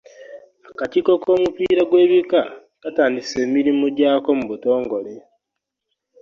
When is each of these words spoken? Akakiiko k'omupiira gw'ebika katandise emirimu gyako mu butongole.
Akakiiko 0.69 1.11
k'omupiira 1.23 1.81
gw'ebika 1.89 2.39
katandise 2.81 3.35
emirimu 3.45 3.85
gyako 3.97 4.29
mu 4.39 4.45
butongole. 4.51 5.13